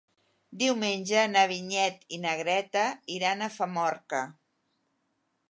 Diumenge 0.61 1.25
na 1.33 1.43
Vinyet 1.51 2.07
i 2.17 2.19
na 2.23 2.33
Greta 2.41 2.87
iran 3.19 3.45
a 3.45 3.53
Famorca. 3.59 4.25